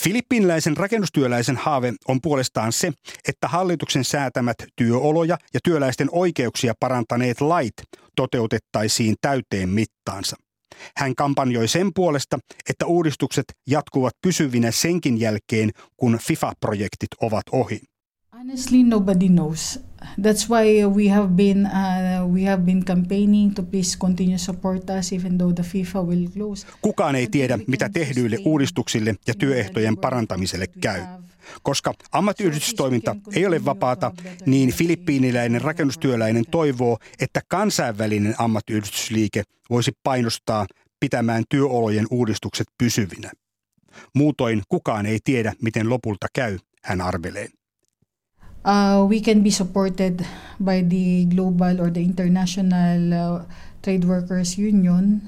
Filippiiniläisen 0.00 0.76
rakennustyöläisen 0.76 1.56
haave 1.56 1.92
on 2.08 2.20
puolestaan 2.20 2.72
se, 2.72 2.92
että 3.28 3.48
hallituksen 3.48 4.04
säätämät 4.04 4.56
työoloja 4.76 5.38
ja 5.54 5.60
työläisten 5.64 6.08
oikeuksia 6.12 6.74
parantaneet 6.80 7.40
lait 7.40 7.74
toteutettaisiin 8.16 9.14
täyteen 9.20 9.68
mittaansa. 9.68 10.36
Hän 10.97 11.15
kampanjoi 11.15 11.67
sen 11.67 11.91
puolesta, 11.95 12.39
että 12.69 12.85
uudistukset 12.85 13.45
jatkuvat 13.67 14.13
pysyvinä 14.21 14.71
senkin 14.71 15.19
jälkeen, 15.19 15.71
kun 15.97 16.19
FIFA-projektit 16.21 17.13
ovat 17.21 17.43
ohi. 17.51 17.79
Honestly, 18.37 18.83
nobody 18.83 19.29
knows. 19.29 19.79
That's 20.21 20.49
why 20.49 20.85
we 20.85 21.09
have 21.09 21.27
been 21.27 21.65
uh, 21.65 22.33
we 22.33 22.45
have 22.45 22.63
been 22.63 22.85
campaigning 22.85 23.53
to 23.53 23.63
please 23.63 23.97
continue 23.97 24.37
support 24.37 24.89
us 24.99 25.13
even 25.13 25.37
though 25.37 25.55
the 25.55 25.63
FIFA 25.63 26.03
will 26.03 26.27
close. 26.29 26.67
Kukaan 26.81 27.15
ei 27.15 27.27
tiedä, 27.27 27.59
mitä 27.67 27.89
tehdyille 27.89 28.37
uudistuksille 28.45 29.15
ja 29.27 29.33
työehtojen 29.33 29.97
parantamiselle 29.97 30.67
käy. 30.67 31.01
Koska 31.63 31.93
ammattiyhdistystoiminta 32.11 33.15
ei 33.35 33.45
ole 33.45 33.65
vapaata, 33.65 34.11
niin 34.45 34.73
filippiiniläinen 34.73 35.61
rakennustyöläinen 35.61 36.43
toivoo, 36.51 36.97
että 37.19 37.41
kansainvälinen 37.47 38.35
ammattiyhdistysliike 38.37 39.43
voisi 39.69 39.91
painostaa 40.03 40.65
pitämään 40.99 41.43
työolojen 41.49 42.07
uudistukset 42.11 42.67
pysyvinä. 42.77 43.31
Muutoin 44.13 44.61
kukaan 44.69 45.05
ei 45.05 45.19
tiedä, 45.23 45.53
miten 45.61 45.89
lopulta 45.89 46.27
käy, 46.33 46.59
hän 46.83 47.01
arvelee. 47.01 47.47
Uh, 48.67 49.09
we 49.09 49.19
can 49.19 49.43
be 49.43 49.49
supported 49.49 50.19
by 50.63 50.83
the 50.89 51.35
global 51.35 51.79
or 51.79 51.91
the 51.91 52.01
international 52.01 52.99
uh, 53.11 53.41
trade 53.81 54.07
workers 54.07 54.57
union 54.57 55.21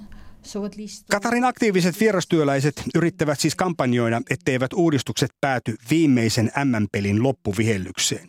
Katarin 1.12 1.44
aktiiviset 1.44 2.00
vierastyöläiset 2.00 2.84
yrittävät 2.96 3.40
siis 3.40 3.56
kampanjoida, 3.56 4.22
etteivät 4.30 4.74
uudistukset 4.74 5.30
pääty 5.42 5.76
viimeisen 5.90 6.52
M-pelin 6.66 7.24
loppuvihellykseen. 7.24 8.28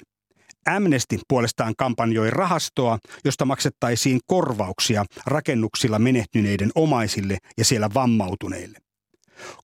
Amnesty 0.66 1.18
puolestaan 1.28 1.74
kampanjoi 1.78 2.30
rahastoa, 2.30 2.98
josta 3.24 3.44
maksettaisiin 3.44 4.20
korvauksia 4.26 5.04
rakennuksilla 5.26 5.98
menehtyneiden 5.98 6.70
omaisille 6.74 7.38
ja 7.58 7.64
siellä 7.64 7.90
vammautuneille. 7.94 8.78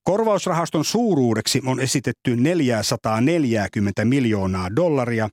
Korvausrahaston 0.05 0.85
suuruudeksi 0.85 1.63
on 1.67 1.81
esitetty 1.81 2.37
440 2.37 4.05
miljoonaa 4.05 4.77
dollaria. 4.77 5.29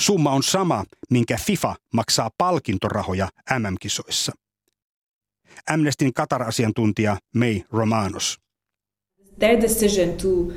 Summa 0.00 0.30
on 0.30 0.42
sama, 0.42 0.84
minkä 1.10 1.36
FIFA 1.36 1.74
maksaa 1.94 2.30
palkintorahoja 2.38 3.28
MM-kisoissa. 3.58 4.32
Amnestin 5.70 6.10
Qatar-asiantuntija 6.20 7.16
May 7.34 7.62
Romanos. 7.72 8.38
Their 9.38 9.60
decision 9.60 10.16
to 10.16 10.52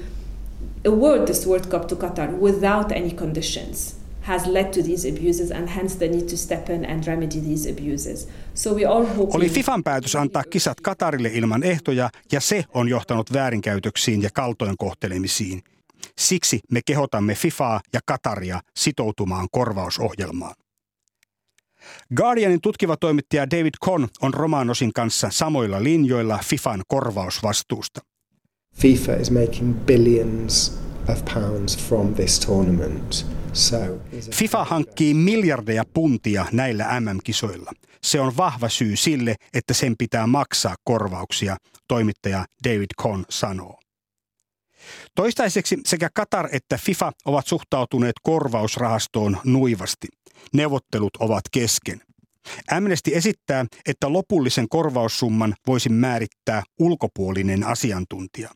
award 0.88 1.25
this 1.25 1.48
World 1.48 1.67
Cup 1.67 1.88
to 1.88 1.95
Qatar 1.95 2.31
without 2.31 2.91
any 2.91 3.12
conditions 3.12 4.03
has 4.24 4.45
led 4.45 4.65
to 4.65 4.81
these 4.81 5.10
abuses 5.10 5.51
and 5.51 5.67
hence 5.67 5.98
they 5.98 6.10
need 6.10 6.29
to 6.29 6.38
step 6.38 6.69
in 6.69 6.86
and 6.86 7.07
remedy 7.07 7.41
these 7.41 7.69
abuses. 7.69 8.27
So 8.53 8.74
we 8.74 8.86
are 8.86 9.05
hoping 9.05 9.36
Oli 9.36 9.50
FIFAn 9.50 9.83
päätös 9.83 10.15
antaa 10.15 10.43
kisat 10.50 10.81
Katarille 10.81 11.29
ilman 11.33 11.63
ehtoja 11.63 12.10
ja 12.31 12.41
se 12.41 12.63
on 12.74 12.89
johtanut 12.89 13.33
väärinkäytöksiin 13.33 14.22
ja 14.22 14.29
kaltoinkohtelemisiin. 14.33 15.63
Siksi 16.17 16.60
me 16.72 16.81
kehotamme 16.86 17.36
FIFAa 17.36 17.81
ja 17.93 18.00
Kataria 18.05 18.60
sitoutumaan 18.75 19.48
korvausohjelmaan. 19.51 20.55
Guardianin 22.16 22.62
tutkiva 22.62 22.98
toimittaja 22.98 23.50
David 23.50 23.74
Conn 23.86 24.08
on 24.22 24.34
Romanosin 24.34 24.94
kanssa 24.94 25.28
samoilla 25.32 25.84
linjoilla 25.84 26.40
FIFAn 26.44 26.82
korvausvastuusta. 26.88 28.02
FIFA 28.75 29.13
is 29.13 29.32
making 29.32 29.75
billions 29.86 30.80
of 31.10 31.25
pounds 31.34 31.78
from 31.78 32.16
this 32.16 32.40
tournament. 32.40 33.25
So, 33.54 33.78
FIFA 34.32 34.63
hankkii 34.66 35.13
miljardeja 35.13 35.84
puntia 35.94 36.46
näillä 36.52 37.00
MM-kisoilla. 37.00 37.72
Se 38.04 38.20
on 38.20 38.38
vahva 38.38 38.70
syy 38.70 38.96
sille, 38.96 39.36
että 39.54 39.74
sen 39.74 39.96
pitää 39.98 40.28
maksaa 40.28 40.75
korvauksia, 40.84 41.58
toimittaja 41.88 42.46
David 42.63 42.88
Conn 43.02 43.25
sanoo. 43.30 43.80
Toistaiseksi 45.16 45.78
sekä 45.86 46.10
Qatar 46.20 46.50
että 46.52 46.78
FIFA 46.78 47.12
ovat 47.25 47.48
suhtautuneet 47.48 48.15
korvausrahastoon 48.24 49.38
nuivasti. 49.43 50.08
Neuvottelut 50.54 51.15
ovat 51.19 51.43
kesken. 51.52 52.02
Amnesty 52.72 53.12
esittää, 53.15 53.65
että 53.86 54.13
lopullisen 54.13 54.69
korvaussumman 54.69 55.54
voisi 55.67 55.89
määrittää 55.89 56.63
ulkopuolinen 56.80 57.63
asiantuntija. 57.63 58.50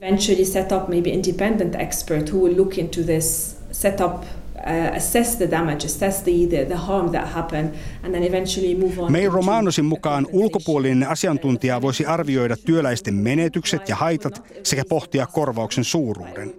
Eventually 0.00 0.44
set 0.44 0.72
up 0.72 0.88
maybe 0.88 1.10
independent 1.10 1.74
expert 1.74 2.32
who 2.32 2.38
will 2.38 2.56
look 2.56 2.78
into 2.78 3.02
this, 3.02 3.56
set 3.72 4.00
up 4.00 4.12
uh, 4.12 4.96
assess 4.96 5.36
the 5.36 5.50
damage, 5.50 5.86
assess 5.86 6.22
the, 6.22 6.32
the, 6.48 6.64
the 6.64 6.76
harm 6.76 7.10
that 7.10 7.28
happened, 7.28 7.74
and 8.02 8.12
then 8.14 8.24
eventually 8.24 8.74
move 8.74 8.98
on. 8.98 9.12
May 9.12 9.28
Romanosin 9.28 9.84
mukaan 9.84 10.26
ulkopuolinen 10.32 11.08
asiantuntija 11.08 11.82
voisi 11.82 12.06
arvioida 12.06 12.56
työläisten 12.56 13.14
menetykset 13.14 13.88
ja 13.88 13.96
haitat 13.96 14.44
sekä 14.62 14.82
pohtia 14.88 15.26
korvauksen 15.26 15.84
suuruuden. 15.84 16.54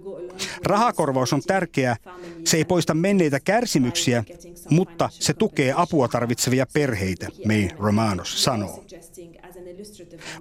Rahakorvaus 0.66 1.34
on 1.34 1.42
tärkeä. 1.42 1.96
Se 2.46 2.58
ei 2.58 2.66
poista 2.66 2.94
menneitä 2.94 3.40
kärsimyksiä, 3.40 4.24
mutta 4.70 5.10
se 5.12 5.34
tukee 5.34 5.74
apua 5.78 6.08
tarvitsevia 6.08 6.66
perheitä, 6.74 7.28
May 7.46 7.68
Romanos 7.78 8.44
sanoo. 8.44 8.84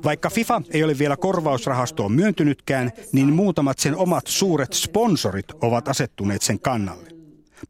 Vaikka 0.04 0.30
FIFA 0.30 0.62
ei 0.70 0.85
ole 0.85 0.98
vielä 0.98 1.16
korvausrahastoon 1.16 2.12
myöntynytkään, 2.12 2.92
niin 3.12 3.32
muutamat 3.32 3.78
sen 3.78 3.96
omat 3.96 4.26
suuret 4.26 4.72
sponsorit 4.72 5.46
ovat 5.61 5.88
asettuneet 5.88 6.42
sen 6.42 6.61
kannalle. 6.61 7.08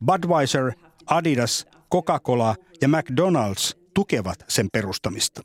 Budweiser, 0.07 0.73
Adidas, 1.07 1.67
Coca-Cola 1.95 2.55
ja 2.81 2.89
McDonald's 2.89 3.77
tukevat 3.95 4.45
sen 4.49 4.69
perustamista. 4.73 5.43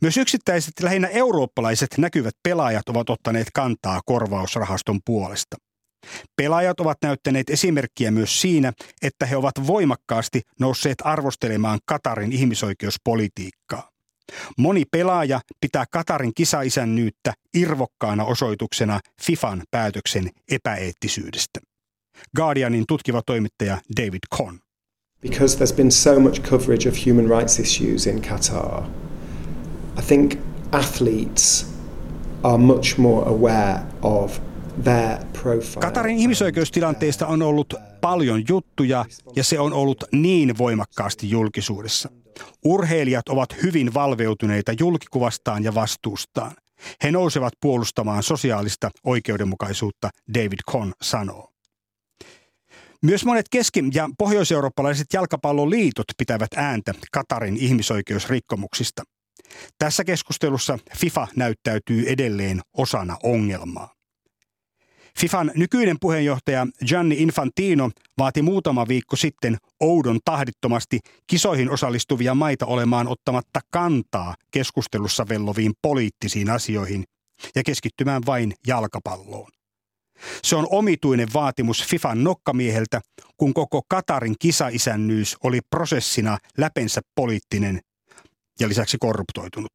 Myös 0.00 0.16
yksittäiset 0.16 0.72
lähinnä 0.82 1.08
eurooppalaiset 1.08 1.88
näkyvät 1.98 2.34
pelaajat 2.42 2.88
ovat 2.88 3.10
ottaneet 3.10 3.48
kantaa 3.54 4.00
korvausrahaston 4.06 5.00
puolesta. 5.04 5.56
Pelaajat 6.36 6.80
ovat 6.80 6.98
näyttäneet 7.02 7.50
esimerkkiä 7.50 8.10
myös 8.10 8.40
siinä, 8.40 8.72
että 9.02 9.26
he 9.26 9.36
ovat 9.36 9.66
voimakkaasti 9.66 10.42
nousseet 10.60 10.98
arvostelemaan 11.04 11.78
Katarin 11.84 12.32
ihmisoikeuspolitiikkaa. 12.32 13.90
Moni 14.58 14.84
pelaaja 14.90 15.40
pitää 15.60 15.84
Katarin 15.92 16.32
kisaisännyyttä 16.34 17.32
irvokkaana 17.54 18.24
osoituksena 18.24 19.00
FIFAn 19.22 19.62
päätöksen 19.70 20.30
epäeettisyydestä. 20.50 21.60
Guardianin 22.36 22.84
tutkiva 22.88 23.22
toimittaja 23.26 23.78
David 23.96 24.20
Conn. 24.36 24.58
Because 25.22 25.58
there's 25.58 25.76
been 25.76 25.92
so 25.92 26.20
much 26.20 26.42
coverage 26.42 26.88
of 26.88 26.94
human 27.06 27.38
rights 27.38 27.58
issues 27.58 28.06
in 28.06 28.22
Qatar, 28.22 28.82
I 29.98 30.02
think 30.02 30.34
athletes 30.72 31.66
are 32.42 32.58
much 32.58 32.98
more 32.98 33.28
aware 33.28 33.80
of 34.02 34.40
their 34.84 35.18
profile. 35.42 35.80
Katarin 35.80 36.16
ihmisoikeustilanteesta 36.16 37.26
on 37.26 37.42
ollut 37.42 37.74
paljon 38.00 38.44
juttuja 38.48 39.04
ja 39.36 39.44
se 39.44 39.60
on 39.60 39.72
ollut 39.72 40.04
niin 40.12 40.58
voimakkaasti 40.58 41.30
julkisuudessa. 41.30 42.08
Urheilijat 42.64 43.28
ovat 43.28 43.62
hyvin 43.62 43.94
valveutuneita 43.94 44.72
julkikuvastaan 44.80 45.64
ja 45.64 45.74
vastuustaan. 45.74 46.52
He 47.02 47.10
nousevat 47.10 47.52
puolustamaan 47.60 48.22
sosiaalista 48.22 48.90
oikeudenmukaisuutta, 49.04 50.10
David 50.34 50.58
Conn 50.70 50.92
sanoo. 51.02 51.50
Myös 53.02 53.24
monet 53.24 53.46
keski- 53.50 53.84
ja 53.94 54.08
pohjoiseurooppalaiset 54.18 55.06
jalkapalloliitot 55.12 56.06
pitävät 56.18 56.50
ääntä 56.56 56.94
Katarin 57.12 57.56
ihmisoikeusrikkomuksista. 57.56 59.02
Tässä 59.78 60.04
keskustelussa 60.04 60.78
FIFA 60.98 61.28
näyttäytyy 61.36 62.04
edelleen 62.06 62.60
osana 62.76 63.16
ongelmaa. 63.22 63.94
FIFAn 65.18 65.52
nykyinen 65.54 65.96
puheenjohtaja 66.00 66.66
Gianni 66.86 67.16
Infantino 67.18 67.90
vaati 68.18 68.42
muutama 68.42 68.88
viikko 68.88 69.16
sitten 69.16 69.56
oudon 69.80 70.18
tahdittomasti 70.24 70.98
kisoihin 71.26 71.70
osallistuvia 71.70 72.34
maita 72.34 72.66
olemaan 72.66 73.08
ottamatta 73.08 73.60
kantaa 73.72 74.34
keskustelussa 74.50 75.28
velloviin 75.28 75.72
poliittisiin 75.82 76.50
asioihin 76.50 77.04
ja 77.54 77.62
keskittymään 77.62 78.22
vain 78.26 78.54
jalkapalloon. 78.66 79.50
Se 80.42 80.56
on 80.56 80.66
omituinen 80.70 81.28
vaatimus 81.34 81.86
FIFAn 81.86 82.24
nokkamieheltä, 82.24 83.00
kun 83.36 83.54
koko 83.54 83.82
Katarin 83.88 84.34
kisaisännyys 84.38 85.36
oli 85.44 85.60
prosessina 85.70 86.38
läpensä 86.58 87.00
poliittinen 87.14 87.80
ja 88.60 88.68
lisäksi 88.68 88.96
korruptoitunut. 89.00 89.72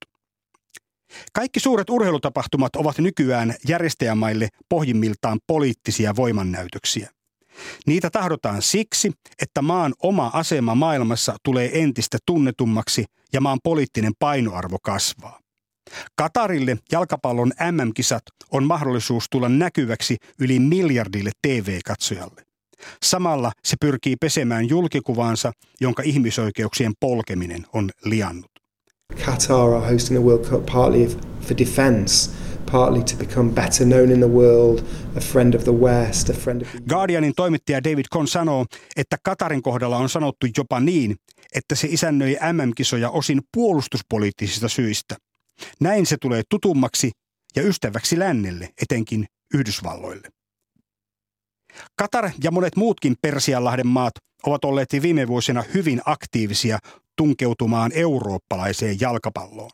Kaikki 1.33 1.59
suuret 1.59 1.89
urheilutapahtumat 1.89 2.75
ovat 2.75 2.97
nykyään 2.97 3.55
järjestäjämaille 3.67 4.49
pohjimmiltaan 4.69 5.39
poliittisia 5.47 6.15
voimannäytöksiä. 6.15 7.09
Niitä 7.87 8.09
tahdotaan 8.09 8.61
siksi, 8.61 9.11
että 9.41 9.61
maan 9.61 9.93
oma 10.03 10.31
asema 10.33 10.75
maailmassa 10.75 11.35
tulee 11.43 11.81
entistä 11.81 12.17
tunnetummaksi 12.25 13.05
ja 13.33 13.41
maan 13.41 13.59
poliittinen 13.63 14.13
painoarvo 14.19 14.77
kasvaa. 14.83 15.39
Katarille 16.15 16.77
jalkapallon 16.91 17.51
MM-kisat 17.71 18.23
on 18.51 18.63
mahdollisuus 18.63 19.25
tulla 19.31 19.49
näkyväksi 19.49 20.17
yli 20.39 20.59
miljardille 20.59 21.31
TV-katsojalle. 21.41 22.41
Samalla 23.03 23.51
se 23.63 23.75
pyrkii 23.81 24.15
pesemään 24.15 24.69
julkikuvaansa, 24.69 25.51
jonka 25.81 26.03
ihmisoikeuksien 26.03 26.93
polkeminen 26.99 27.65
on 27.73 27.89
liannut. 28.05 28.54
Qatar 29.13 29.73
are 29.73 29.91
hosting 29.91 30.17
the 30.17 30.25
World 30.25 30.45
Cup 30.45 30.65
partly 30.65 31.07
for 31.41 31.57
defence, 31.57 32.29
partly 32.71 33.03
to 33.03 33.15
become 33.17 33.49
better 33.49 33.85
known 33.85 34.11
in 34.11 34.19
the 34.19 34.27
world, 34.27 34.83
a 35.15 35.19
friend 35.19 35.55
of 35.55 35.63
the 35.63 35.73
West, 35.73 36.29
a 36.29 36.33
friend 36.33 36.61
of 36.61 36.71
the... 36.71 36.79
Guardianin 36.89 37.33
toimittaja 37.35 37.83
David 37.83 38.05
Con 38.13 38.27
sanoo, 38.27 38.65
että 38.95 39.17
Katarin 39.23 39.61
kohdalla 39.61 39.97
on 39.97 40.09
sanottu 40.09 40.47
jopa 40.57 40.79
niin, 40.79 41.15
että 41.55 41.75
se 41.75 41.87
isännöi 41.91 42.37
MM-kisoja 42.53 43.09
osin 43.09 43.41
puolustuspoliittisista 43.53 44.69
syistä. 44.69 45.15
Näin 45.79 46.05
se 46.05 46.17
tulee 46.21 46.43
tutummaksi 46.49 47.11
ja 47.55 47.63
ystäväksi 47.63 48.19
lännelle, 48.19 48.69
etenkin 48.81 49.25
Yhdysvalloille. 49.53 50.27
Katar 51.95 52.31
ja 52.43 52.51
monet 52.51 52.75
muutkin 52.75 53.15
Persianlahden 53.21 53.87
maat 53.87 54.13
ovat 54.45 54.65
olleet 54.65 54.89
viime 55.01 55.27
vuosina 55.27 55.63
hyvin 55.73 56.01
aktiivisia 56.05 56.79
tunkeutumaan 57.15 57.91
eurooppalaiseen 57.95 58.99
jalkapalloon. 58.99 59.71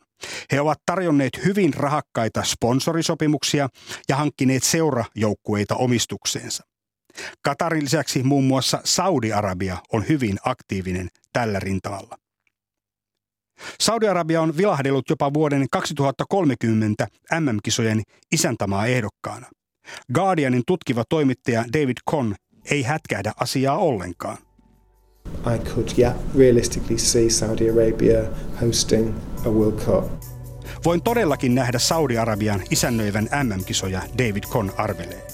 He 0.51 0.61
ovat 0.61 0.81
tarjonneet 0.85 1.45
hyvin 1.45 1.73
rahakkaita 1.73 2.43
sponsorisopimuksia 2.43 3.69
ja 4.09 4.15
hankkineet 4.15 4.63
seurajoukkueita 4.63 5.75
omistukseensa. 5.75 6.63
Katarin 7.43 7.83
lisäksi 7.83 8.23
muun 8.23 8.43
muassa 8.43 8.81
Saudi-Arabia 8.83 9.77
on 9.93 10.07
hyvin 10.09 10.37
aktiivinen 10.45 11.09
tällä 11.33 11.59
rintamalla. 11.59 12.17
Saudi-Arabia 13.79 14.41
on 14.41 14.57
vilahdellut 14.57 15.09
jopa 15.09 15.33
vuoden 15.33 15.65
2030 15.71 17.07
MM-kisojen 17.39 18.01
isäntämaa 18.31 18.85
ehdokkaana. 18.85 19.47
Guardianin 20.13 20.63
tutkiva 20.67 21.03
toimittaja 21.09 21.65
David 21.73 21.97
Conn 22.09 22.35
ei 22.71 22.83
hätkähdä 22.83 23.31
asiaa 23.39 23.77
ollenkaan. 23.77 24.37
I 25.55 25.57
could, 25.57 25.89
yeah, 25.99 26.15
realistically 26.37 26.97
see 26.97 27.29
Saudi 27.29 27.69
Arabia 27.69 28.23
hosting 28.61 29.15
a 29.45 29.49
World 29.49 29.79
Cup. 29.79 30.21
Voin 30.85 31.01
todellakin 31.01 31.55
nähdä 31.55 31.79
Saudi-Arabian 31.79 32.61
isännöivän 32.69 33.29
MM-kisoja, 33.43 34.01
David 34.17 34.43
Conn 34.43 34.71
arvelee. 34.77 35.27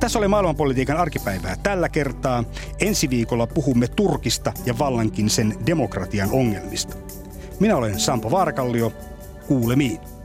Tässä 0.00 0.18
oli 0.18 0.28
maailmanpolitiikan 0.28 0.96
arkipäivää 0.96 1.56
tällä 1.62 1.88
kertaa. 1.88 2.44
Ensi 2.80 3.10
viikolla 3.10 3.46
puhumme 3.46 3.88
Turkista 3.88 4.52
ja 4.66 4.78
vallankin 4.78 5.30
sen 5.30 5.54
demokratian 5.66 6.30
ongelmista. 6.32 6.96
Minä 7.60 7.76
olen 7.76 8.00
Sampo 8.00 8.30
Vaarkallio. 8.30 8.92
Kuulemiin. 9.48 10.15